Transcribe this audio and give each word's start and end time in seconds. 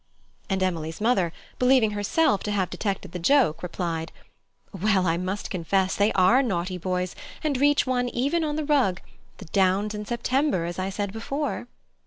And 0.49 0.63
Emily's 0.63 0.99
mother, 0.99 1.31
believing 1.59 1.91
herself 1.91 2.41
to 2.45 2.51
have 2.51 2.71
detected 2.71 3.11
the 3.11 3.19
joke, 3.19 3.61
replied, 3.61 4.11
"Well 4.73 5.05
I 5.05 5.15
must 5.15 5.51
confess 5.51 5.95
they 5.95 6.11
are 6.13 6.41
naughty 6.41 6.79
boys 6.79 7.15
and 7.43 7.55
reach 7.61 7.85
one 7.85 8.09
even 8.09 8.43
on 8.43 8.55
the 8.55 8.65
rug: 8.65 8.99
the 9.37 9.45
downs 9.45 9.93
in 9.93 10.05
September, 10.05 10.65
as 10.65 10.79
I 10.79 10.89
said 10.89 11.13
before." 11.13 11.67